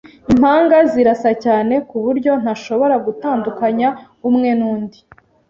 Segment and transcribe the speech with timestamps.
[0.31, 3.89] Impanga zirasa cyane kuburyo ntashobora gutandukanya
[4.29, 4.97] umwe nundi.